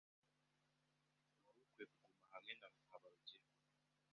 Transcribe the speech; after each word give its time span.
Wari 1.45 1.59
ukwiye 1.63 1.85
kuguma 1.91 2.25
hamwe 2.33 2.53
na 2.59 2.67
Habarugira. 2.89 3.45